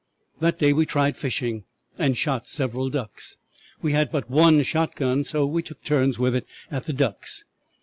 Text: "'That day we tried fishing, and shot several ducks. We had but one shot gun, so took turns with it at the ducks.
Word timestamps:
"'That 0.39 0.57
day 0.57 0.73
we 0.73 0.83
tried 0.83 1.15
fishing, 1.15 1.63
and 1.99 2.17
shot 2.17 2.47
several 2.47 2.89
ducks. 2.89 3.37
We 3.83 3.91
had 3.91 4.11
but 4.11 4.31
one 4.31 4.63
shot 4.63 4.95
gun, 4.95 5.23
so 5.23 5.59
took 5.59 5.83
turns 5.83 6.17
with 6.17 6.33
it 6.35 6.47
at 6.71 6.85
the 6.85 6.93
ducks. 6.93 7.45